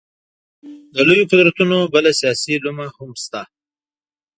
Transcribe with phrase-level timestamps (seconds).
[0.93, 3.41] د لویو قدرتونو بله سیاسي لومه هم شته.